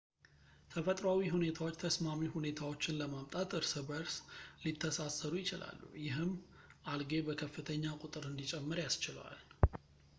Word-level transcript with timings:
ተፈጥሯዊ 0.73 1.25
ሁኔታዎች 1.33 1.75
ተስማሚ 1.83 2.27
ሁኔታዎችን 2.35 2.97
ለማምጣት 3.01 3.49
እርስ 3.59 3.73
በእርስ 3.89 4.15
ሊተሳሰሩ 4.63 5.31
ይችላሉ፣ 5.41 5.79
ይህም 6.05 6.31
አልጌ 6.93 7.13
በከፍተኛ 7.27 7.83
ቁጥር 8.05 8.25
እንዲጨምር 8.31 8.81
ያስችለዋል 8.87 9.39